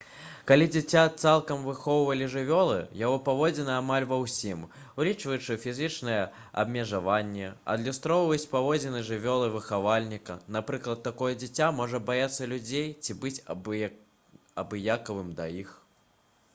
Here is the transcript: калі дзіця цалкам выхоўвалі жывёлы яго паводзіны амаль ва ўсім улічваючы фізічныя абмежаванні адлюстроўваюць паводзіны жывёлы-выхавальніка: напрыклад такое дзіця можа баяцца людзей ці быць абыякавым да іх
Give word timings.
калі 0.49 0.65
дзіця 0.75 1.01
цалкам 1.23 1.59
выхоўвалі 1.65 2.27
жывёлы 2.35 2.77
яго 3.01 3.17
паводзіны 3.27 3.71
амаль 3.73 4.05
ва 4.13 4.17
ўсім 4.21 4.63
улічваючы 5.03 5.57
фізічныя 5.65 6.23
абмежаванні 6.63 7.51
адлюстроўваюць 7.75 8.49
паводзіны 8.55 9.03
жывёлы-выхавальніка: 9.11 10.39
напрыклад 10.57 11.05
такое 11.11 11.33
дзіця 11.43 11.71
можа 11.83 12.03
баяцца 12.11 12.51
людзей 12.55 12.89
ці 13.05 13.19
быць 13.21 13.37
абыякавым 14.65 15.33
да 15.43 15.51
іх 15.63 15.79